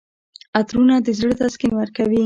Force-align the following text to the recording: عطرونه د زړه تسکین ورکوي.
عطرونه 0.59 0.95
د 1.05 1.07
زړه 1.19 1.33
تسکین 1.41 1.71
ورکوي. 1.75 2.19